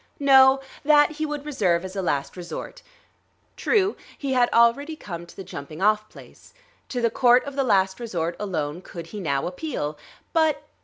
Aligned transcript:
No; 0.19 0.61
that 0.83 1.11
he 1.17 1.27
would 1.27 1.45
reserve 1.45 1.85
as 1.85 1.95
a 1.95 2.01
last 2.01 2.35
resort. 2.35 2.81
True, 3.55 3.95
he 4.17 4.33
had 4.33 4.49
already 4.51 4.95
come 4.95 5.27
to 5.27 5.35
the 5.35 5.43
Jumping 5.43 5.79
off 5.79 6.09
Place; 6.09 6.55
to 6.89 7.01
the 7.01 7.11
Court 7.11 7.43
of 7.45 7.55
the 7.55 7.63
Last 7.63 7.99
Resort 7.99 8.35
alone 8.39 8.81
could 8.81 9.05
he 9.05 9.19
now 9.19 9.45
appeal. 9.45 9.99
But 10.33 10.63